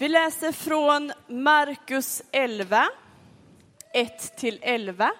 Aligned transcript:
Vi 0.00 0.08
läser 0.08 0.52
från 0.52 1.12
Markus 1.28 2.22
11, 2.32 2.88
1-11. 3.94 5.10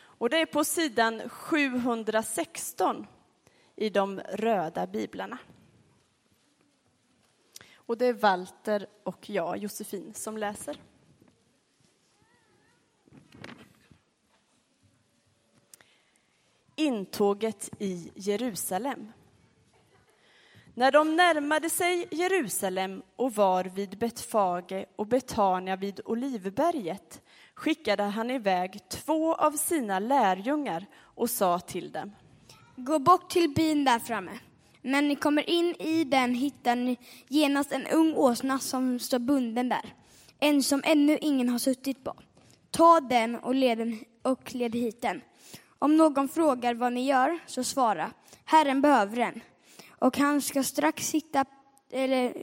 Och 0.00 0.30
det 0.30 0.36
är 0.36 0.46
på 0.46 0.64
sidan 0.64 1.28
716 1.28 3.06
i 3.76 3.90
de 3.90 4.20
röda 4.20 4.86
biblarna. 4.86 5.38
Och 7.74 7.98
det 7.98 8.06
är 8.06 8.12
Walter 8.12 8.86
och 9.02 9.30
jag, 9.30 9.56
Josefin, 9.56 10.14
som 10.14 10.38
läser. 10.38 10.80
Intåget 16.76 17.70
i 17.78 18.12
Jerusalem. 18.14 19.12
När 20.74 20.92
de 20.92 21.16
närmade 21.16 21.70
sig 21.70 22.08
Jerusalem 22.10 23.02
och 23.16 23.34
var 23.34 23.64
vid 23.64 23.98
Betfage 23.98 24.86
och 24.96 25.06
Betania 25.06 25.76
vid 25.76 26.00
Olivberget 26.04 27.20
skickade 27.54 28.02
han 28.02 28.30
iväg 28.30 28.88
två 28.88 29.34
av 29.34 29.52
sina 29.52 29.98
lärjungar 29.98 30.86
och 30.96 31.30
sa 31.30 31.58
till 31.58 31.92
dem. 31.92 32.12
Gå 32.76 32.98
bort 32.98 33.30
till 33.30 33.54
byn 33.54 33.84
där 33.84 33.98
framme. 33.98 34.30
När 34.82 35.02
ni 35.02 35.16
kommer 35.16 35.50
in 35.50 35.74
i 35.78 36.04
den 36.04 36.34
hittar 36.34 36.76
ni 36.76 36.98
genast 37.28 37.72
en 37.72 37.86
ung 37.86 38.14
åsna 38.14 38.58
som 38.58 38.98
står 38.98 39.18
bunden 39.18 39.68
där, 39.68 39.94
en 40.40 40.62
som 40.62 40.82
ännu 40.84 41.18
ingen 41.20 41.48
har 41.48 41.58
suttit 41.58 42.04
på. 42.04 42.14
Ta 42.70 43.00
den 43.00 43.36
och 43.36 43.54
led, 43.54 43.78
den, 43.78 44.04
och 44.22 44.54
led 44.54 44.74
hit 44.74 45.02
den. 45.02 45.20
Om 45.78 45.96
någon 45.96 46.28
frågar 46.28 46.74
vad 46.74 46.92
ni 46.92 47.06
gör, 47.06 47.38
så 47.46 47.64
svara, 47.64 48.10
Herren 48.44 48.80
behöver 48.80 49.16
den 49.16 49.40
och 50.02 50.18
han 50.18 50.42
ska 50.42 50.62
strax 50.62 51.06
sitta, 51.06 51.44
eller 51.90 52.42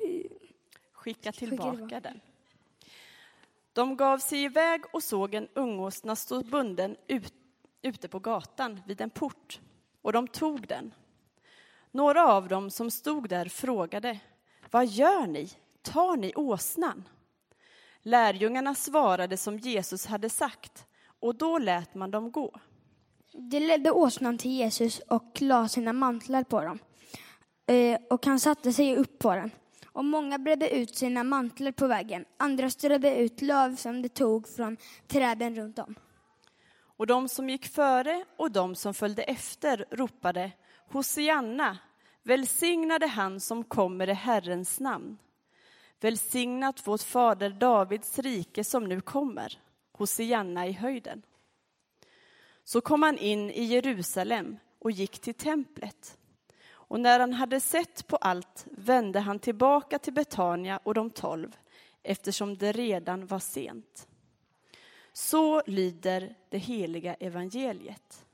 skicka 0.93 1.31
tillbaka, 1.31 1.77
skicka 1.77 1.99
den. 1.99 2.19
De 3.73 3.97
gav 3.97 4.17
sig 4.17 4.43
iväg 4.43 4.81
och 4.93 5.03
såg 5.03 5.33
en 5.33 5.47
ungåsna 5.53 6.15
stå 6.15 6.43
bunden 6.43 6.95
ut, 7.07 7.33
ute 7.81 8.07
på 8.07 8.19
gatan 8.19 8.79
vid 8.87 9.01
en 9.01 9.09
port, 9.09 9.59
och 10.01 10.13
de 10.13 10.27
tog 10.27 10.67
den. 10.67 10.93
Några 11.91 12.27
av 12.27 12.47
dem 12.47 12.69
som 12.69 12.91
stod 12.91 13.29
där 13.29 13.45
frågade, 13.45 14.19
vad 14.71 14.85
gör 14.85 15.27
ni? 15.27 15.49
Tar 15.81 16.17
ni 16.17 16.33
åsnan? 16.35 17.03
Lärjungarna 18.01 18.75
svarade 18.75 19.37
som 19.37 19.57
Jesus 19.57 20.05
hade 20.05 20.29
sagt, 20.29 20.85
och 21.19 21.35
då 21.35 21.57
lät 21.57 21.95
man 21.95 22.11
dem 22.11 22.31
gå. 22.31 22.59
De 23.31 23.59
ledde 23.59 23.91
åsnan 23.91 24.37
till 24.37 24.51
Jesus 24.51 24.99
och 24.99 25.41
la 25.41 25.67
sina 25.67 25.93
mantlar 25.93 26.43
på 26.43 26.61
dem. 26.61 26.79
Eh, 27.69 27.99
och 28.09 28.25
han 28.25 28.39
satte 28.39 28.73
sig 28.73 28.97
upp 28.97 29.19
på 29.19 29.35
den. 29.35 29.51
Och 29.85 30.05
många 30.05 30.39
bredde 30.39 30.69
ut 30.69 30.95
sina 30.95 31.23
mantlar 31.23 31.71
på 31.71 31.87
vägen. 31.87 32.25
Andra 32.37 32.69
strödde 32.69 33.15
ut 33.15 33.41
löv 33.41 33.75
som 33.75 34.01
de 34.01 34.09
tog 34.09 34.47
från 34.47 34.77
träden 35.07 35.55
runt 35.55 35.79
om. 35.79 35.95
Och 36.97 37.07
de 37.07 37.29
som 37.29 37.49
gick 37.49 37.65
före 37.65 38.25
och 38.37 38.51
de 38.51 38.75
som 38.75 38.93
följde 38.93 39.23
efter 39.23 39.85
ropade 39.91 40.51
Hosianna, 40.91 41.77
välsignade 42.23 43.07
han 43.07 43.39
som 43.39 43.63
kommer 43.63 44.09
i 44.09 44.13
Herrens 44.13 44.79
namn. 44.79 45.17
Välsignat 45.99 46.87
vårt 46.87 47.03
fader 47.03 47.49
Davids 47.49 48.19
rike 48.19 48.63
som 48.63 48.83
nu 48.83 49.01
kommer, 49.01 49.59
Hosianna 49.91 50.67
i 50.67 50.71
höjden. 50.71 51.21
Så 52.63 52.81
kom 52.81 53.03
han 53.03 53.17
in 53.17 53.49
i 53.49 53.63
Jerusalem 53.63 54.57
och 54.79 54.91
gick 54.91 55.19
till 55.19 55.33
templet. 55.33 56.18
Och 56.89 56.99
när 56.99 57.19
han 57.19 57.33
hade 57.33 57.59
sett 57.59 58.07
på 58.07 58.15
allt 58.15 58.65
vände 58.71 59.19
han 59.19 59.39
tillbaka 59.39 59.99
till 59.99 60.13
Betania 60.13 60.79
och 60.83 60.93
de 60.93 61.09
tolv, 61.09 61.55
eftersom 62.03 62.57
det 62.57 62.71
redan 62.71 63.27
var 63.27 63.39
sent. 63.39 64.07
Så 65.13 65.61
lyder 65.65 66.35
det 66.49 66.57
heliga 66.57 67.13
evangeliet. 67.13 68.25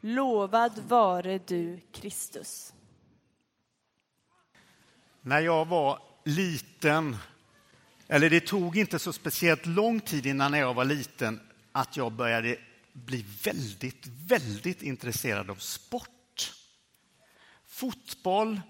Lovad 0.00 0.78
vare 0.88 1.38
du, 1.38 1.80
Kristus. 1.92 2.72
När 5.22 5.40
jag 5.40 5.64
var 5.64 5.98
liten, 6.24 7.16
eller 8.08 8.30
det 8.30 8.46
tog 8.46 8.76
inte 8.76 8.98
så 8.98 9.12
speciellt 9.12 9.66
lång 9.66 10.00
tid 10.00 10.26
innan 10.26 10.52
jag 10.52 10.74
var 10.74 10.84
liten, 10.84 11.40
att 11.72 11.96
jag 11.96 12.12
började 12.12 12.56
bli 12.92 13.24
väldigt, 13.44 14.06
väldigt 14.06 14.82
intresserad 14.82 15.50
av 15.50 15.54
sport 15.54 16.19
fotboll, 17.80 18.60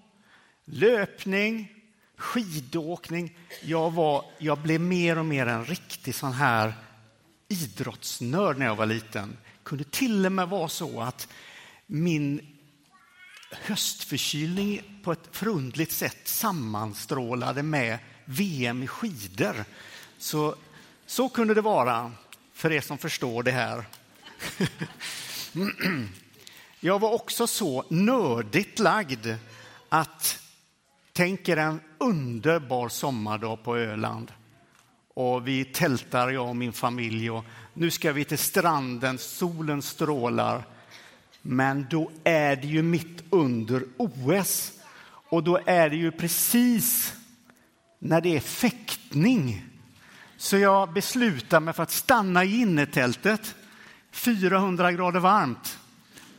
löpning, 0.65 1.73
skidåkning. 2.17 3.37
Jag, 3.63 3.91
var, 3.91 4.25
jag 4.39 4.59
blev 4.59 4.81
mer 4.81 5.19
och 5.19 5.25
mer 5.25 5.47
en 5.47 5.65
riktig 5.65 6.15
sån 6.15 6.33
här 6.33 6.73
idrottsnörd 7.49 8.59
när 8.59 8.67
jag 8.67 8.77
var 8.77 8.87
liten. 8.87 9.29
Det 9.29 9.65
kunde 9.65 9.85
till 9.85 10.27
och 10.27 10.33
med 10.33 10.49
vara 10.49 10.69
så 10.69 11.01
att 11.01 11.29
min 11.87 12.57
höstförkylning 13.51 15.01
på 15.03 15.13
ett 15.13 15.29
förundligt 15.33 15.93
sätt 15.93 16.29
sammanstrålade 16.29 17.63
med 17.63 17.99
VM 18.25 18.83
i 18.83 18.87
skidor. 18.87 19.65
Så, 20.19 20.55
så 21.07 21.29
kunde 21.29 21.55
det 21.55 21.61
vara 21.61 22.13
för 22.53 22.73
er 22.73 22.81
som 22.81 22.99
förstår 22.99 23.43
det 23.43 23.51
här. 23.51 23.85
Jag 26.83 26.99
var 26.99 27.13
också 27.13 27.47
så 27.47 27.85
nördigt 27.89 28.79
lagd 28.79 29.27
att 29.89 30.41
tänk 31.13 31.49
er 31.49 31.57
en 31.57 31.81
underbar 31.99 32.89
sommardag 32.89 33.65
på 33.65 33.77
Öland. 33.77 34.33
Och 35.15 35.49
vi 35.49 35.65
tältar, 35.65 36.31
jag 36.31 36.49
och 36.49 36.57
min 36.57 36.73
familj. 36.73 37.31
Och 37.31 37.45
nu 37.75 37.91
ska 37.91 38.13
vi 38.13 38.25
till 38.25 38.39
stranden, 38.39 39.19
solen 39.19 39.83
strålar. 39.83 40.67
Men 41.43 41.87
då 41.91 42.11
är 42.25 42.57
det 42.57 42.67
ju 42.67 42.83
mitt 42.83 43.23
under 43.31 43.85
OS. 43.97 44.73
Och 45.05 45.45
då 45.45 45.61
är 45.67 45.91
det 45.91 45.97
ju 45.97 46.11
precis 46.11 47.15
när 47.99 48.21
det 48.21 48.37
är 48.37 48.41
fäktning. 48.41 49.65
Så 50.37 50.57
jag 50.57 50.93
beslutar 50.93 51.61
mig 51.61 51.75
för 51.75 51.83
att 51.83 51.91
stanna 51.91 52.45
i 52.45 52.61
innertältet, 52.61 53.55
400 54.11 54.93
grader 54.93 55.21
varmt 55.21 55.80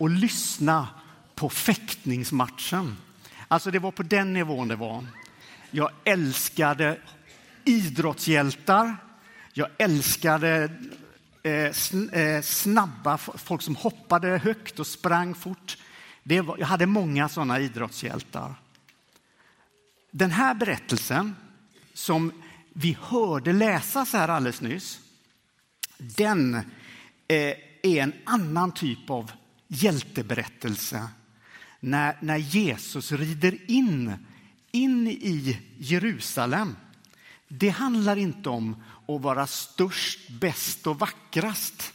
och 0.02 0.10
lyssna 0.10 0.88
på 1.36 1.50
fäktningsmatchen. 1.50 2.98
Alltså 3.48 3.72
det 3.72 3.80
var 3.80 3.92
på 3.92 4.04
den 4.04 4.34
nivån 4.34 4.68
det 4.68 4.76
var. 4.76 5.06
Jag 5.72 5.92
älskade 6.04 6.98
idrottshjältar. 7.66 8.98
Jag 9.54 9.68
älskade 9.78 10.72
eh, 11.44 11.52
eh 12.22 12.42
snabba 12.42 13.18
folk 13.18 13.62
som 13.62 13.76
hoppade 13.76 14.28
högt 14.28 14.80
och 14.80 14.88
sprang 14.88 15.36
fort. 15.36 15.78
Det 16.24 16.42
var, 16.42 16.58
jag 16.58 16.68
hade 16.68 16.86
många 16.86 17.30
sådana 17.30 17.60
idrottshjältar. 17.60 18.56
Den 20.12 20.32
här 20.32 20.54
berättelsen 20.54 21.36
som 21.94 22.32
vi 22.74 22.98
hörde 23.02 23.54
läsas 23.54 24.14
här 24.14 24.28
alldeles 24.28 24.62
nyss, 24.62 25.00
den 25.98 26.56
eh, 27.28 27.56
är 27.84 28.04
en 28.04 28.14
annan 28.26 28.72
typ 28.72 29.10
av 29.10 29.32
hjälteberättelse 29.72 31.08
när, 31.80 32.18
när 32.20 32.38
Jesus 32.38 33.12
rider 33.12 33.72
in, 33.72 34.14
in 34.72 35.08
i 35.08 35.60
Jerusalem. 35.78 36.76
Det 37.48 37.70
handlar 37.70 38.18
inte 38.18 38.50
om 38.50 38.84
att 39.08 39.22
vara 39.22 39.48
störst, 39.48 40.30
bäst 40.30 40.88
och 40.88 41.00
vackrast. 41.00 41.94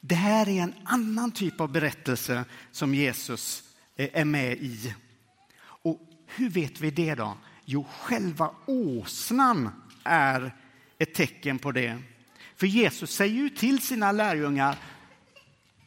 Det 0.00 0.14
här 0.14 0.48
är 0.48 0.62
en 0.62 0.74
annan 0.84 1.32
typ 1.32 1.60
av 1.60 1.72
berättelse 1.72 2.44
som 2.72 2.94
Jesus 2.94 3.62
eh, 3.96 4.08
är 4.12 4.24
med 4.24 4.52
i. 4.52 4.94
Och 5.60 6.00
hur 6.26 6.50
vet 6.50 6.80
vi 6.80 6.90
det 6.90 7.14
då? 7.14 7.36
Jo, 7.64 7.86
själva 8.00 8.50
åsnan 8.66 9.70
är 10.04 10.54
ett 10.98 11.14
tecken 11.14 11.58
på 11.58 11.72
det. 11.72 11.98
För 12.56 12.66
Jesus 12.66 13.10
säger 13.14 13.34
ju 13.34 13.50
till 13.50 13.82
sina 13.82 14.12
lärjungar 14.12 14.76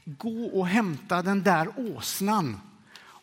gå 0.05 0.45
och 0.45 0.67
hämta 0.67 1.21
den 1.21 1.43
där 1.43 1.67
åsnan. 1.79 2.61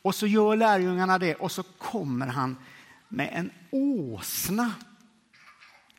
Och 0.02 0.14
så 0.14 0.26
gör 0.26 0.56
lärjungarna 0.56 1.18
det 1.18 1.34
och 1.34 1.52
så 1.52 1.62
kommer 1.62 2.26
han 2.26 2.56
med 3.08 3.30
en 3.32 3.50
åsna. 3.70 4.74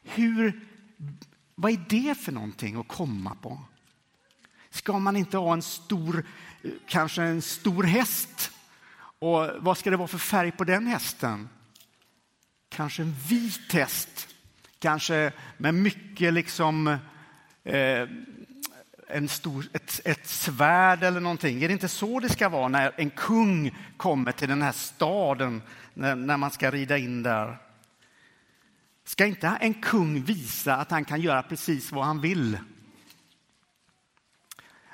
Hur, 0.03 0.67
vad 1.55 1.71
är 1.71 1.85
det 1.89 2.15
för 2.15 2.31
någonting 2.31 2.75
att 2.75 2.87
komma 2.87 3.35
på? 3.41 3.61
Ska 4.69 4.99
man 4.99 5.15
inte 5.15 5.37
ha 5.37 5.53
en 5.53 5.61
stor, 5.61 6.25
kanske 6.87 7.21
en 7.21 7.41
stor 7.41 7.83
häst? 7.83 8.51
Och 9.19 9.49
vad 9.59 9.77
ska 9.77 9.89
det 9.89 9.97
vara 9.97 10.07
för 10.07 10.17
färg 10.17 10.51
på 10.51 10.63
den 10.63 10.87
hästen? 10.87 11.49
Kanske 12.69 13.01
en 13.01 13.15
vit 13.29 13.73
häst, 13.73 14.27
kanske 14.79 15.31
med 15.57 15.73
mycket 15.73 16.33
liksom 16.33 16.87
eh, 17.63 18.07
en 19.09 19.29
stor, 19.29 19.65
ett, 19.73 20.01
ett 20.05 20.27
svärd 20.27 21.03
eller 21.03 21.19
någonting. 21.19 21.63
Är 21.63 21.67
det 21.67 21.73
inte 21.73 21.87
så 21.87 22.19
det 22.19 22.29
ska 22.29 22.49
vara 22.49 22.67
när 22.67 22.93
en 22.97 23.09
kung 23.09 23.77
kommer 23.97 24.31
till 24.31 24.49
den 24.49 24.61
här 24.61 24.71
staden, 24.71 25.61
när, 25.93 26.15
när 26.15 26.37
man 26.37 26.51
ska 26.51 26.71
rida 26.71 26.97
in 26.97 27.23
där? 27.23 27.57
Ska 29.03 29.25
inte 29.25 29.47
en 29.47 29.73
kung 29.73 30.21
visa 30.21 30.75
att 30.75 30.91
han 30.91 31.05
kan 31.05 31.21
göra 31.21 31.43
precis 31.43 31.91
vad 31.91 32.05
han 32.05 32.21
vill? 32.21 32.57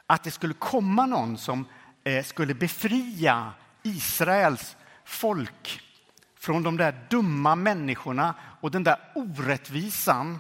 Att 0.06 0.23
det 0.23 0.31
skulle 0.31 0.53
komma 0.53 1.06
någon 1.06 1.38
som 1.38 1.65
eh, 2.03 2.23
skulle 2.23 2.53
befria 2.53 3.53
Israels 3.83 4.75
folk 5.06 5.81
från 6.39 6.63
de 6.63 6.77
där 6.77 7.06
dumma 7.09 7.56
människorna 7.56 8.35
och 8.62 8.71
den 8.71 8.83
där 8.83 8.97
orättvisan 9.15 10.39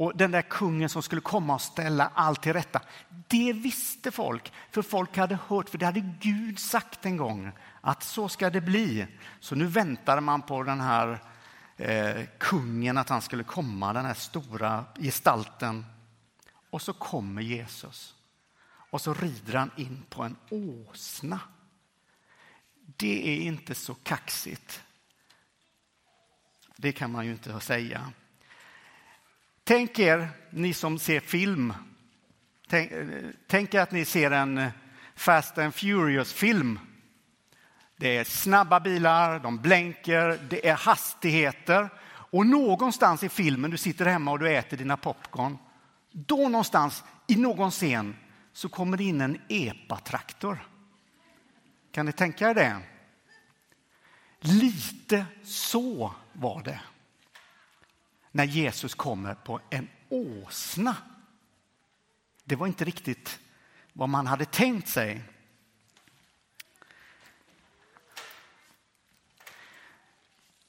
och 0.00 0.16
den 0.16 0.30
där 0.30 0.42
kungen 0.42 0.88
som 0.88 1.02
skulle 1.02 1.20
komma 1.20 1.54
och 1.54 1.60
ställa 1.60 2.10
allt 2.14 2.42
till 2.42 2.52
rätta. 2.52 2.80
Det 3.08 3.52
visste 3.52 4.10
folk, 4.10 4.52
för 4.70 4.82
folk 4.82 5.16
hade 5.16 5.38
hört, 5.48 5.68
för 5.68 5.78
det 5.78 5.86
hade 5.86 6.14
Gud 6.20 6.58
sagt 6.58 7.06
en 7.06 7.16
gång 7.16 7.52
att 7.80 8.02
så 8.02 8.28
ska 8.28 8.50
det 8.50 8.60
bli. 8.60 9.06
Så 9.40 9.54
nu 9.54 9.66
väntade 9.66 10.20
man 10.20 10.42
på 10.42 10.62
den 10.62 10.80
här 10.80 11.18
eh, 11.76 12.24
kungen, 12.38 12.98
att 12.98 13.08
han 13.08 13.22
skulle 13.22 13.44
komma, 13.44 13.92
den 13.92 14.04
här 14.04 14.14
stora 14.14 14.84
gestalten. 14.96 15.86
Och 16.70 16.82
så 16.82 16.92
kommer 16.92 17.42
Jesus. 17.42 18.14
Och 18.90 19.00
så 19.00 19.14
rider 19.14 19.54
han 19.54 19.70
in 19.76 20.02
på 20.08 20.22
en 20.22 20.36
åsna. 20.50 21.40
Det 22.96 23.28
är 23.28 23.40
inte 23.40 23.74
så 23.74 23.94
kaxigt. 23.94 24.82
Det 26.76 26.92
kan 26.92 27.12
man 27.12 27.26
ju 27.26 27.32
inte 27.32 27.60
säga. 27.60 28.12
Tänk 29.70 29.98
er, 29.98 30.28
ni 30.50 30.74
som 30.74 30.98
ser 30.98 31.20
film. 31.20 31.74
Tänk, 32.68 32.92
tänk 33.46 33.74
er 33.74 33.80
att 33.80 33.92
ni 33.92 34.04
ser 34.04 34.30
en 34.30 34.58
eh, 34.58 34.70
Fast 35.14 35.58
and 35.58 35.74
Furious-film. 35.74 36.78
Det 37.96 38.16
är 38.16 38.24
snabba 38.24 38.80
bilar, 38.80 39.38
de 39.38 39.58
blänker, 39.58 40.40
det 40.50 40.68
är 40.68 40.74
hastigheter. 40.74 41.88
Och 42.06 42.46
någonstans 42.46 43.22
i 43.22 43.28
filmen, 43.28 43.70
du 43.70 43.76
sitter 43.76 44.06
hemma 44.06 44.30
och 44.30 44.38
du 44.38 44.50
äter 44.50 44.76
dina 44.76 44.96
popcorn. 44.96 45.58
Då 46.12 46.48
någonstans 46.48 47.04
i 47.26 47.36
någon 47.36 47.70
scen 47.70 48.16
så 48.52 48.68
kommer 48.68 48.96
det 48.96 49.04
in 49.04 49.20
en 49.20 49.40
epatraktor. 49.48 50.58
Kan 51.92 52.06
ni 52.06 52.12
tänka 52.12 52.50
er 52.50 52.54
det? 52.54 52.76
Lite 54.40 55.26
så 55.42 56.14
var 56.32 56.62
det 56.62 56.80
när 58.32 58.44
Jesus 58.44 58.94
kommer 58.94 59.34
på 59.34 59.60
en 59.70 59.88
åsna. 60.08 60.96
Det 62.44 62.56
var 62.56 62.66
inte 62.66 62.84
riktigt 62.84 63.40
vad 63.92 64.08
man 64.08 64.26
hade 64.26 64.44
tänkt 64.44 64.88
sig. 64.88 65.22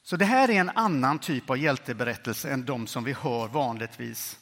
Så 0.02 0.16
det 0.16 0.24
här 0.24 0.50
är 0.50 0.60
en 0.60 0.70
annan 0.70 1.18
typ 1.18 1.50
av 1.50 1.58
hjälteberättelse 1.58 2.50
än 2.50 2.64
de 2.64 2.86
som 2.86 3.04
vi 3.04 3.12
hör 3.12 3.48
vanligtvis. 3.48 4.38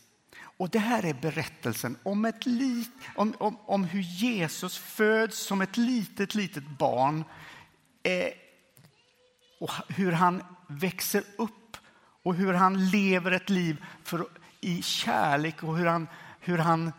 Och 0.60 0.70
det 0.70 0.78
här 0.78 1.04
är 1.04 1.14
berättelsen 1.14 1.98
om, 2.02 2.24
ett 2.24 2.46
lit, 2.46 2.90
om, 3.16 3.34
om, 3.38 3.56
om 3.66 3.84
hur 3.84 4.00
Jesus 4.00 4.78
föds 4.78 5.38
som 5.38 5.60
ett 5.60 5.76
litet, 5.76 6.34
litet 6.34 6.64
barn 6.78 7.24
eh, 8.02 8.28
och 9.60 9.70
hur 9.88 10.12
han 10.12 10.44
växer 10.68 11.24
upp 11.38 11.59
och 12.22 12.34
hur 12.34 12.52
han 12.52 12.86
lever 12.90 13.30
ett 13.30 13.50
liv 13.50 13.84
för, 14.04 14.26
i 14.60 14.82
kärlek 14.82 15.62
och 15.62 15.76
hur 15.76 15.86
han, 15.86 16.08
hur 16.40 16.58
han 16.58 16.92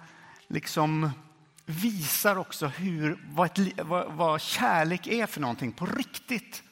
liksom 0.47 1.12
visar 1.65 2.35
också 2.35 2.68
hur, 2.68 3.25
vad, 3.29 3.59
ett, 3.59 3.79
vad, 3.85 4.13
vad 4.13 4.41
kärlek 4.41 5.07
är 5.07 5.25
för 5.25 5.41
någonting 5.41 5.71
på 5.71 5.85
riktigt. 5.85 6.63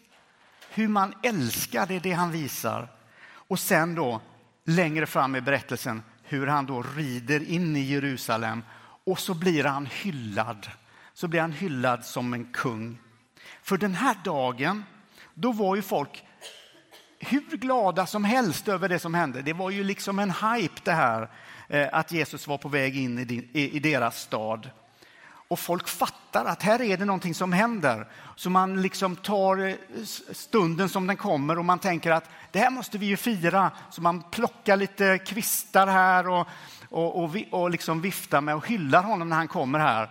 Hur 0.69 0.87
man 0.87 1.13
älskar, 1.23 1.85
det 1.87 1.95
är 1.95 1.99
det 1.99 2.11
han 2.11 2.31
visar. 2.31 2.87
Och 3.31 3.59
sen 3.59 3.95
då 3.95 4.21
längre 4.65 5.05
fram 5.05 5.35
i 5.35 5.41
berättelsen 5.41 6.03
hur 6.23 6.47
han 6.47 6.65
då 6.65 6.83
rider 6.95 7.49
in 7.49 7.75
i 7.75 7.79
Jerusalem 7.79 8.63
och 9.05 9.19
så 9.19 9.33
blir 9.33 9.63
han 9.63 9.85
hyllad. 9.85 10.67
Så 11.13 11.27
blir 11.27 11.41
han 11.41 11.51
hyllad 11.51 12.05
som 12.05 12.33
en 12.33 12.45
kung. 12.45 12.97
För 13.61 13.77
den 13.77 13.93
här 13.93 14.15
dagen, 14.23 14.83
då 15.33 15.51
var 15.51 15.75
ju 15.75 15.81
folk 15.81 16.23
hur 17.19 17.57
glada 17.57 18.05
som 18.05 18.23
helst 18.23 18.67
över 18.67 18.89
det 18.89 18.99
som 18.99 19.13
hände. 19.13 19.41
Det 19.41 19.53
var 19.53 19.69
ju 19.69 19.83
liksom 19.83 20.19
en 20.19 20.31
hype 20.31 20.81
det 20.83 20.91
här 20.91 21.29
eh, 21.67 21.87
att 21.91 22.11
Jesus 22.11 22.47
var 22.47 22.57
på 22.57 22.69
väg 22.69 22.97
in 22.97 23.19
i 23.53 23.79
deras 23.79 24.21
stad. 24.21 24.69
Och 25.49 25.59
folk 25.59 25.87
fattar 25.87 26.45
att 26.45 26.63
här 26.63 26.81
är 26.81 26.97
det 26.97 27.05
någonting 27.05 27.33
som 27.33 27.53
händer. 27.53 28.07
Så 28.35 28.49
man 28.49 28.81
liksom 28.81 29.15
tar 29.15 29.67
eh, 29.67 29.75
stunden 30.31 30.89
som 30.89 31.07
den 31.07 31.17
kommer 31.17 31.57
och 31.57 31.65
man 31.65 31.79
tänker 31.79 32.11
att 32.11 32.29
det 32.51 32.59
här 32.59 32.69
måste 32.69 32.97
vi 32.97 33.05
ju 33.05 33.17
fira. 33.17 33.71
Så 33.89 34.01
man 34.01 34.23
plockar 34.31 34.77
lite 34.77 35.17
kvistar 35.17 35.87
här 35.87 36.27
och, 36.27 36.47
och, 36.89 37.23
och, 37.23 37.35
och 37.51 37.69
liksom 37.69 38.01
viftar 38.01 38.41
med 38.41 38.55
och 38.55 38.67
hyllar 38.67 39.03
honom 39.03 39.29
när 39.29 39.35
han 39.35 39.47
kommer 39.47 39.79
här. 39.79 40.09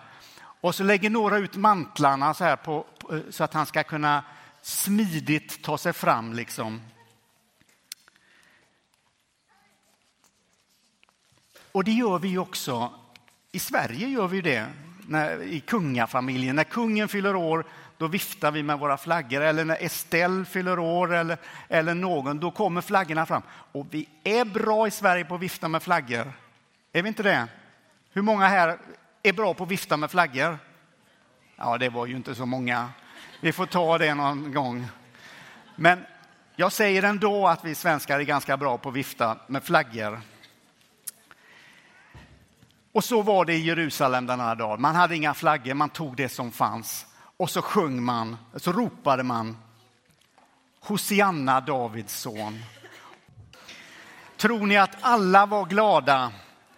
Och 0.60 0.74
så 0.74 0.84
lägger 0.84 1.10
några 1.10 1.38
ut 1.38 1.56
mantlarna 1.56 2.34
så, 2.34 2.44
här 2.44 2.56
på, 2.56 2.84
eh, 3.12 3.18
så 3.30 3.44
att 3.44 3.54
han 3.54 3.66
ska 3.66 3.82
kunna 3.82 4.24
smidigt 4.62 5.62
ta 5.62 5.78
sig 5.78 5.92
fram. 5.92 6.32
Liksom. 6.32 6.80
Och 11.72 11.84
det 11.84 11.92
gör 11.92 12.18
vi 12.18 12.38
också. 12.38 12.92
I 13.52 13.58
Sverige 13.58 14.08
gör 14.08 14.28
vi 14.28 14.40
det 14.40 14.66
när, 15.06 15.42
i 15.42 15.60
kungafamiljen. 15.60 16.56
När 16.56 16.64
kungen 16.64 17.08
fyller 17.08 17.36
år, 17.36 17.64
då 17.98 18.06
viftar 18.06 18.50
vi 18.50 18.62
med 18.62 18.78
våra 18.78 18.96
flaggor. 18.96 19.40
Eller 19.40 19.64
när 19.64 19.84
Estelle 19.84 20.44
fyller 20.44 20.78
år 20.78 21.14
eller, 21.14 21.38
eller 21.68 21.94
någon, 21.94 22.40
då 22.40 22.50
kommer 22.50 22.80
flaggorna 22.80 23.26
fram. 23.26 23.42
Och 23.72 23.86
vi 23.90 24.08
är 24.24 24.44
bra 24.44 24.86
i 24.86 24.90
Sverige 24.90 25.24
på 25.24 25.34
att 25.34 25.40
vifta 25.40 25.68
med 25.68 25.82
flaggor. 25.82 26.32
Är 26.92 27.02
vi 27.02 27.08
inte 27.08 27.22
det? 27.22 27.48
Hur 28.12 28.22
många 28.22 28.46
här 28.46 28.78
är 29.22 29.32
bra 29.32 29.54
på 29.54 29.64
att 29.64 29.70
vifta 29.70 29.96
med 29.96 30.10
flaggor? 30.10 30.58
Ja, 31.56 31.78
det 31.78 31.88
var 31.88 32.06
ju 32.06 32.16
inte 32.16 32.34
så 32.34 32.46
många. 32.46 32.88
Vi 33.40 33.52
får 33.52 33.66
ta 33.66 33.98
det 33.98 34.14
någon 34.14 34.52
gång. 34.52 34.86
Men 35.76 36.04
jag 36.56 36.72
säger 36.72 37.02
ändå 37.02 37.48
att 37.48 37.64
vi 37.64 37.74
svenskar 37.74 38.20
är 38.20 38.24
ganska 38.24 38.56
bra 38.56 38.78
på 38.78 38.88
att 38.88 38.94
vifta 38.94 39.38
med 39.46 39.64
flaggor. 39.64 40.20
Och 42.92 43.04
så 43.04 43.22
var 43.22 43.44
det 43.44 43.54
i 43.54 43.66
Jerusalem 43.66 44.26
den 44.26 44.40
här 44.40 44.54
dagen. 44.54 44.80
Man 44.80 44.94
hade 44.94 45.16
inga 45.16 45.34
flaggor, 45.34 45.74
man 45.74 45.90
tog 45.90 46.16
det 46.16 46.28
som 46.28 46.52
fanns. 46.52 47.06
Och 47.36 47.50
så 47.50 47.62
sjöng 47.62 48.02
man, 48.02 48.36
så 48.56 48.72
ropade 48.72 49.22
man 49.22 49.56
Hosianna, 50.80 51.60
Davids 51.60 52.20
son. 52.20 52.62
Tror 54.36 54.66
ni 54.66 54.76
att 54.76 54.96
alla 55.00 55.46
var 55.46 55.66
glada 55.66 56.32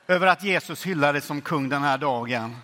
över 0.07 0.27
att 0.27 0.43
Jesus 0.43 0.87
hyllades 0.87 1.25
som 1.25 1.41
kung 1.41 1.69
den 1.69 1.83
här 1.83 1.99
dagen? 1.99 2.57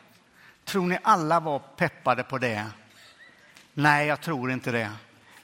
Tror 0.64 0.86
ni 0.86 0.98
alla 1.02 1.40
var 1.40 1.58
peppade 1.58 2.22
på 2.22 2.38
det? 2.38 2.66
Nej, 3.74 4.06
jag 4.06 4.20
tror 4.20 4.50
inte 4.50 4.72
det. 4.72 4.90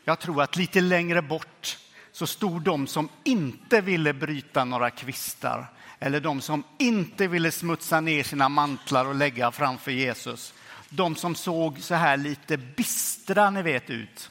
Jag 0.05 0.19
tror 0.19 0.43
att 0.43 0.57
lite 0.57 0.81
längre 0.81 1.23
bort 1.23 1.79
så 2.13 2.27
stod 2.27 2.63
de 2.63 2.87
som 2.87 3.09
inte 3.25 3.81
ville 3.81 4.13
bryta 4.13 4.65
några 4.65 4.91
kvistar 4.91 5.67
eller 6.03 6.21
de 6.21 6.41
som 6.41 6.65
inte 6.79 7.27
ville 7.27 7.51
smutsa 7.51 8.01
ner 8.01 8.23
sina 8.23 8.49
mantlar 8.49 9.05
och 9.05 9.15
lägga 9.15 9.51
framför 9.51 9.91
Jesus. 9.91 10.55
De 10.89 11.17
som 11.17 11.35
såg 11.35 11.79
så 11.79 11.95
här 11.95 12.17
lite 12.17 12.57
bistra, 12.57 13.51
ni 13.51 13.63
vet, 13.63 13.91
ut. 13.91 14.31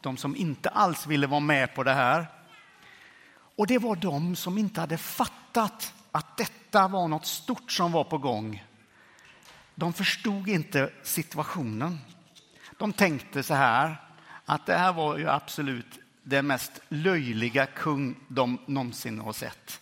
De 0.00 0.16
som 0.16 0.36
inte 0.36 0.68
alls 0.68 1.06
ville 1.06 1.26
vara 1.26 1.40
med 1.40 1.74
på 1.74 1.82
det 1.82 1.92
här. 1.92 2.26
Och 3.56 3.66
det 3.66 3.78
var 3.78 3.96
de 3.96 4.36
som 4.36 4.58
inte 4.58 4.80
hade 4.80 4.98
fattat 4.98 5.94
att 6.12 6.36
detta 6.36 6.88
var 6.88 7.08
något 7.08 7.26
stort 7.26 7.72
som 7.72 7.92
var 7.92 8.04
på 8.04 8.18
gång. 8.18 8.64
De 9.74 9.92
förstod 9.92 10.48
inte 10.48 10.90
situationen. 11.02 11.98
De 12.78 12.92
tänkte 12.92 13.42
så 13.42 13.54
här, 13.54 13.96
att 14.44 14.66
det 14.66 14.76
här 14.76 14.92
var 14.92 15.18
ju 15.18 15.28
absolut 15.28 15.98
den 16.22 16.46
mest 16.46 16.72
löjliga 16.88 17.66
kung 17.66 18.16
de 18.28 18.58
någonsin 18.66 19.18
har 19.18 19.32
sett. 19.32 19.80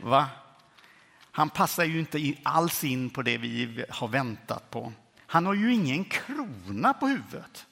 Va? 0.00 0.26
Han 1.38 1.50
passar 1.50 1.84
ju 1.84 1.98
inte 1.98 2.34
alls 2.42 2.84
in 2.84 3.10
på 3.10 3.22
det 3.22 3.38
vi 3.38 3.84
har 3.88 4.08
väntat 4.08 4.70
på. 4.70 4.92
Han 5.26 5.46
har 5.46 5.54
ju 5.54 5.74
ingen 5.74 6.04
krona 6.04 6.94
på 6.94 7.06
huvudet. 7.06 7.66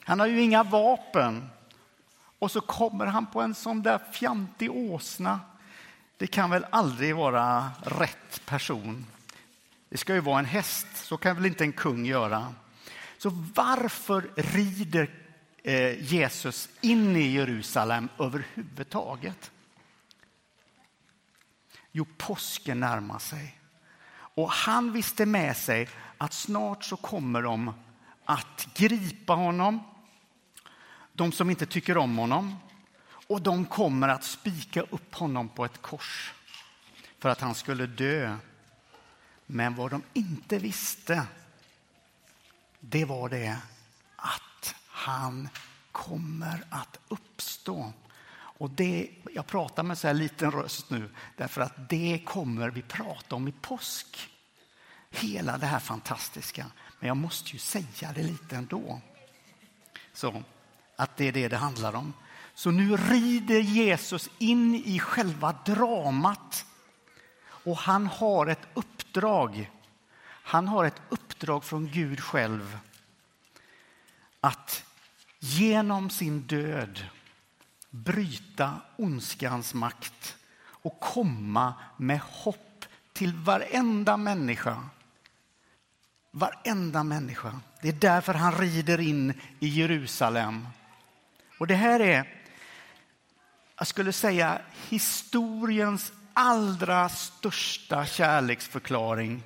Han 0.00 0.20
har 0.20 0.26
ju 0.26 0.40
inga 0.40 0.62
vapen. 0.62 1.48
Och 2.38 2.50
så 2.50 2.60
kommer 2.60 3.06
han 3.06 3.26
på 3.26 3.40
en 3.40 3.54
sån 3.54 3.82
där 3.82 4.00
fjantig 4.12 4.70
åsna. 4.70 5.40
Det 6.16 6.26
kan 6.26 6.50
väl 6.50 6.66
aldrig 6.70 7.16
vara 7.16 7.70
rätt 7.82 8.46
person. 8.46 9.06
Det 9.88 9.96
ska 9.96 10.14
ju 10.14 10.20
vara 10.20 10.38
en 10.38 10.44
häst, 10.44 10.86
så 10.94 11.16
kan 11.16 11.36
väl 11.36 11.46
inte 11.46 11.64
en 11.64 11.72
kung 11.72 12.06
göra. 12.06 12.54
Så 13.18 13.30
varför 13.54 14.30
rider 14.34 15.10
eh, 15.62 16.12
Jesus 16.12 16.68
in 16.80 17.16
i 17.16 17.32
Jerusalem 17.32 18.08
överhuvudtaget? 18.18 19.50
Jo, 21.98 22.06
påsken 22.16 22.80
närmar 22.80 23.18
sig. 23.18 23.58
Och 24.10 24.50
han 24.50 24.92
visste 24.92 25.26
med 25.26 25.56
sig 25.56 25.88
att 26.18 26.32
snart 26.32 26.84
så 26.84 26.96
kommer 26.96 27.42
de 27.42 27.72
att 28.24 28.68
gripa 28.74 29.32
honom. 29.32 29.80
De 31.12 31.32
som 31.32 31.50
inte 31.50 31.66
tycker 31.66 31.96
om 31.96 32.18
honom. 32.18 32.56
Och 33.28 33.42
de 33.42 33.64
kommer 33.64 34.08
att 34.08 34.24
spika 34.24 34.80
upp 34.80 35.14
honom 35.14 35.48
på 35.48 35.64
ett 35.64 35.82
kors 35.82 36.34
för 37.18 37.28
att 37.28 37.40
han 37.40 37.54
skulle 37.54 37.86
dö. 37.86 38.36
Men 39.46 39.74
vad 39.74 39.90
de 39.90 40.02
inte 40.12 40.58
visste, 40.58 41.26
det 42.80 43.04
var 43.04 43.28
det 43.28 43.58
att 44.16 44.74
han 44.88 45.48
kommer 45.92 46.64
att 46.70 46.98
uppstå. 47.08 47.92
Och 48.58 48.70
det, 48.70 49.10
jag 49.34 49.46
pratar 49.46 49.82
med 49.82 49.98
så 49.98 50.06
här 50.06 50.14
liten 50.14 50.50
röst 50.50 50.90
nu 50.90 51.10
därför 51.36 51.60
att 51.60 51.88
det 51.88 52.22
kommer 52.24 52.70
vi 52.70 52.82
prata 52.82 53.36
om 53.36 53.48
i 53.48 53.52
påsk. 53.52 54.30
Hela 55.10 55.58
det 55.58 55.66
här 55.66 55.78
fantastiska. 55.78 56.66
Men 57.00 57.08
jag 57.08 57.16
måste 57.16 57.50
ju 57.50 57.58
säga 57.58 58.12
det 58.14 58.22
lite 58.22 58.56
ändå. 58.56 59.00
Så 60.12 60.42
att 60.96 61.16
det 61.16 61.28
är 61.28 61.32
det 61.32 61.48
det 61.48 61.56
handlar 61.56 61.94
om. 61.94 62.12
Så 62.54 62.70
nu 62.70 62.96
rider 62.96 63.60
Jesus 63.60 64.30
in 64.38 64.74
i 64.74 64.98
själva 64.98 65.52
dramat. 65.64 66.66
Och 67.42 67.76
han 67.76 68.06
har 68.06 68.46
ett 68.46 68.68
uppdrag. 68.74 69.70
Han 70.24 70.68
har 70.68 70.84
ett 70.84 71.02
uppdrag 71.08 71.64
från 71.64 71.88
Gud 71.88 72.20
själv. 72.20 72.78
Att 74.40 74.84
genom 75.38 76.10
sin 76.10 76.40
död 76.40 77.04
bryta 77.90 78.80
ondskans 78.96 79.74
makt 79.74 80.36
och 80.86 81.00
komma 81.00 81.74
med 81.96 82.20
hopp 82.20 82.84
till 83.12 83.34
varenda 83.34 84.16
människa. 84.16 84.88
Varenda 86.30 87.02
människa. 87.02 87.60
Det 87.82 87.88
är 87.88 87.92
därför 87.92 88.34
han 88.34 88.52
rider 88.52 89.00
in 89.00 89.40
i 89.60 89.68
Jerusalem. 89.68 90.68
Och 91.58 91.66
det 91.66 91.74
här 91.74 92.00
är, 92.00 92.42
jag 93.78 93.86
skulle 93.86 94.12
säga, 94.12 94.60
historiens 94.88 96.12
allra 96.32 97.08
största 97.08 98.06
kärleksförklaring. 98.06 99.42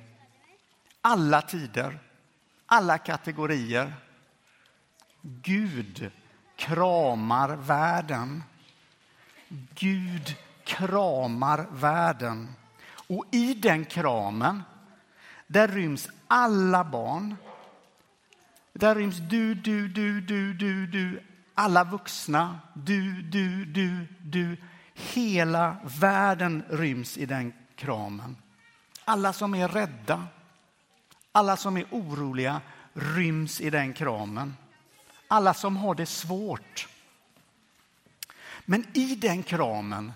Alla 1.01 1.41
tider, 1.41 1.99
alla 2.65 2.97
kategorier. 2.97 3.93
Gud 5.21 6.11
kramar 6.61 7.55
världen. 7.55 8.43
Gud 9.75 10.35
kramar 10.63 11.67
världen. 11.71 12.55
Och 13.07 13.25
i 13.31 13.53
den 13.53 13.85
kramen, 13.85 14.63
där 15.47 15.67
ryms 15.67 16.09
alla 16.27 16.83
barn. 16.83 17.35
Där 18.73 18.95
ryms 18.95 19.17
du, 19.17 19.55
du, 19.55 19.87
du, 19.87 20.21
du, 20.21 20.53
du, 20.53 20.87
du, 20.87 21.23
alla 21.53 21.83
vuxna, 21.83 22.59
du, 22.73 23.21
du, 23.21 23.65
du, 23.65 24.07
du. 24.21 24.57
Hela 24.93 25.75
världen 25.99 26.63
ryms 26.69 27.17
i 27.17 27.25
den 27.25 27.53
kramen. 27.75 28.37
Alla 29.05 29.33
som 29.33 29.55
är 29.55 29.67
rädda, 29.67 30.23
alla 31.31 31.57
som 31.57 31.77
är 31.77 31.85
oroliga 31.91 32.61
ryms 32.93 33.61
i 33.61 33.69
den 33.69 33.93
kramen. 33.93 34.55
Alla 35.31 35.53
som 35.53 35.77
har 35.77 35.95
det 35.95 36.05
svårt. 36.05 36.87
Men 38.65 38.85
i 38.93 39.15
den 39.15 39.43
kramen 39.43 40.13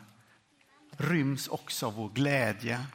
ryms 0.98 1.48
också 1.48 1.90
vår 1.90 2.10
glädje. 2.10 2.86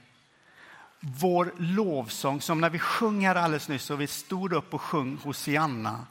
Vår 1.01 1.55
lovsång, 1.59 2.41
som 2.41 2.61
när 2.61 2.71
vi 2.71 2.79
sjöng 2.79 3.27
här 3.27 3.35
alldeles 3.35 3.69
nyss 3.69 3.91
och 3.91 4.01
vi 4.01 4.07
stod 4.07 4.53
upp 4.53 4.75
och 4.75 4.81
sjöng 4.81 5.17
Hosianna. 5.17 6.07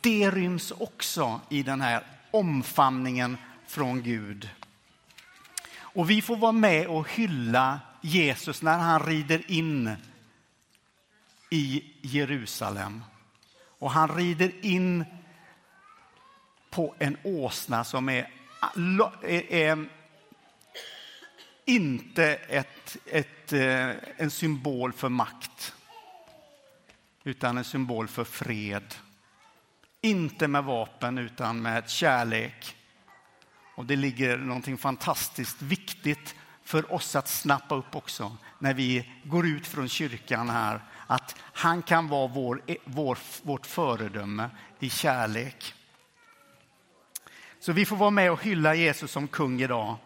Det 0.00 0.30
ryms 0.30 0.70
också 0.70 1.40
i 1.48 1.62
den 1.62 1.80
här 1.80 2.06
omfamningen 2.30 3.36
från 3.66 4.02
Gud. 4.02 4.50
Och 5.74 6.10
vi 6.10 6.22
får 6.22 6.36
vara 6.36 6.52
med 6.52 6.86
och 6.86 7.10
hylla 7.10 7.80
Jesus 8.00 8.62
när 8.62 8.78
han 8.78 9.02
rider 9.02 9.50
in 9.50 9.96
i 11.50 11.84
Jerusalem. 12.00 13.04
Och 13.78 13.90
han 13.90 14.16
rider 14.16 14.52
in 14.64 15.04
på 16.72 16.94
en 16.98 17.16
åsna 17.22 17.84
som 17.84 18.08
är, 18.08 18.30
är, 19.22 19.52
är 19.52 19.88
inte 21.64 22.24
ett, 22.34 22.96
ett, 23.06 23.52
eh, 23.52 23.90
en 24.16 24.30
symbol 24.30 24.92
för 24.92 25.08
makt 25.08 25.74
utan 27.24 27.58
en 27.58 27.64
symbol 27.64 28.08
för 28.08 28.24
fred. 28.24 28.94
Inte 30.00 30.48
med 30.48 30.64
vapen, 30.64 31.18
utan 31.18 31.62
med 31.62 31.90
kärlek. 31.90 32.76
Och 33.76 33.86
Det 33.86 33.96
ligger 33.96 34.38
någonting 34.38 34.78
fantastiskt 34.78 35.62
viktigt 35.62 36.34
för 36.64 36.92
oss 36.92 37.16
att 37.16 37.28
snappa 37.28 37.74
upp 37.74 37.96
också 37.96 38.36
när 38.58 38.74
vi 38.74 39.12
går 39.24 39.46
ut 39.46 39.66
från 39.66 39.88
kyrkan 39.88 40.50
här. 40.50 40.80
Att 41.06 41.36
han 41.38 41.82
kan 41.82 42.08
vara 42.08 42.26
vår, 42.26 42.62
vår, 42.84 43.18
vårt 43.42 43.66
föredöme 43.66 44.50
i 44.78 44.90
kärlek. 44.90 45.74
Så 47.62 47.72
vi 47.72 47.86
får 47.86 47.96
vara 47.96 48.10
med 48.10 48.32
och 48.32 48.42
hylla 48.42 48.74
Jesus 48.74 49.10
som 49.10 49.28
kung 49.28 49.62
idag 49.62 49.96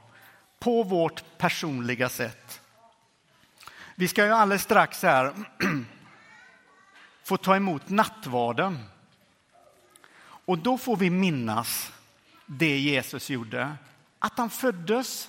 på 0.58 0.82
vårt 0.82 1.38
personliga 1.38 2.08
sätt. 2.08 2.60
Vi 3.94 4.08
ska 4.08 4.24
ju 4.24 4.32
alldeles 4.32 4.62
strax 4.62 5.02
här 5.02 5.34
få 7.24 7.36
ta 7.36 7.56
emot 7.56 7.88
nattvarden. 7.88 8.78
Och 10.18 10.58
då 10.58 10.78
får 10.78 10.96
vi 10.96 11.10
minnas 11.10 11.92
det 12.46 12.78
Jesus 12.78 13.30
gjorde. 13.30 13.76
Att 14.18 14.38
han 14.38 14.50
föddes 14.50 15.28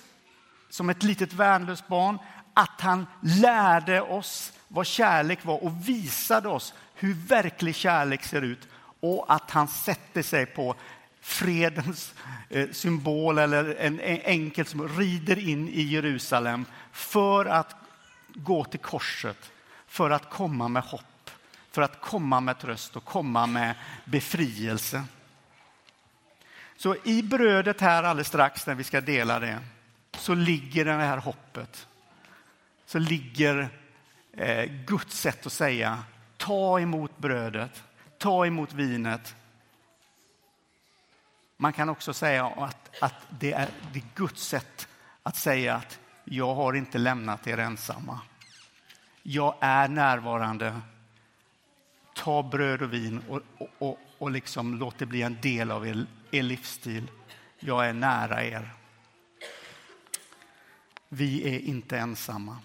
som 0.70 0.90
ett 0.90 1.04
litet 1.04 1.34
värnlöst 1.34 1.88
barn, 1.88 2.18
att 2.54 2.82
han 2.82 3.06
lärde 3.22 4.02
oss 4.02 4.54
vad 4.68 4.86
kärlek 4.86 5.46
var 5.46 5.64
och 5.64 5.90
visade 5.90 6.50
oss 6.50 6.74
hur 6.96 7.14
verklig 7.14 7.76
kärlek 7.76 8.24
ser 8.24 8.42
ut 8.42 8.68
och 9.00 9.34
att 9.34 9.52
han 9.52 9.68
sätter 9.68 10.22
sig 10.22 10.46
på 10.46 10.76
fredens 11.28 12.14
eh, 12.50 12.70
symbol 12.72 13.38
eller 13.38 13.76
en 13.76 14.00
enkel 14.00 14.66
som 14.66 14.88
rider 14.88 15.40
in 15.40 15.70
i 15.70 15.82
Jerusalem 15.82 16.66
för 16.92 17.46
att 17.46 17.76
gå 18.34 18.64
till 18.64 18.80
korset, 18.80 19.52
för 19.88 20.10
att 20.10 20.30
komma 20.30 20.68
med 20.68 20.84
hopp, 20.84 21.32
för 21.72 21.82
att 21.82 22.02
komma 22.02 22.40
med 22.40 22.60
tröst 22.60 22.96
och 22.96 23.06
komma 23.06 23.48
med 23.48 23.76
befrielse. 24.06 25.04
Så 26.78 26.96
i 27.04 27.24
brödet 27.24 27.82
här 27.82 28.04
alldeles 28.04 28.28
strax 28.28 28.68
när 28.68 28.76
vi 28.76 28.84
ska 28.84 29.02
dela 29.02 29.40
det 29.40 29.60
så 30.18 30.34
ligger 30.34 30.86
det 30.86 30.92
här 30.92 31.18
hoppet. 31.18 31.88
Så 32.86 33.00
ligger 33.00 33.70
eh, 34.34 34.66
Guds 34.66 35.20
sätt 35.20 35.46
att 35.46 35.54
säga 35.54 36.04
ta 36.38 36.80
emot 36.80 37.18
brödet, 37.18 37.84
ta 38.18 38.46
emot 38.46 38.74
vinet 38.74 39.36
man 41.58 41.74
kan 41.74 41.90
också 41.90 42.14
säga 42.14 42.46
att, 42.46 43.04
att 43.04 43.14
det, 43.30 43.54
är, 43.54 43.70
det 43.94 44.00
är 44.00 44.06
Guds 44.16 44.48
sätt 44.48 44.88
att 45.24 45.36
säga 45.36 45.76
att 45.76 46.00
jag 46.24 46.56
har 46.56 46.74
inte 46.74 46.98
lämnat 46.98 47.48
er 47.48 47.58
ensamma. 47.58 48.22
Jag 49.24 49.56
är 49.60 49.88
närvarande. 49.88 50.82
Ta 52.16 52.44
bröd 52.44 52.82
och 52.82 52.94
vin 52.94 53.22
och, 53.30 53.42
och, 53.58 53.70
och, 53.78 54.00
och 54.18 54.32
liksom 54.32 54.76
låt 54.78 54.98
det 54.98 55.06
bli 55.06 55.22
en 55.22 55.38
del 55.42 55.72
av 55.72 55.88
er, 55.88 56.06
er 56.32 56.44
livsstil. 56.44 57.12
Jag 57.60 57.90
är 57.90 57.94
nära 57.94 58.44
er. 58.44 58.74
Vi 61.10 61.56
är 61.56 61.60
inte 61.60 61.98
ensamma. 61.98 62.58